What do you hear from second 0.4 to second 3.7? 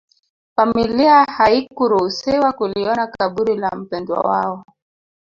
familia haikuruhusiwa kuliona kaburi la